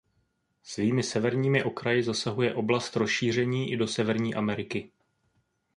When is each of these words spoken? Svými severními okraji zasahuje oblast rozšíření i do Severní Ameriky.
Svými 0.63 1.03
severními 1.03 1.63
okraji 1.63 2.03
zasahuje 2.03 2.53
oblast 2.53 2.95
rozšíření 2.95 3.71
i 3.71 3.77
do 3.77 3.87
Severní 3.87 4.35
Ameriky. 4.35 4.91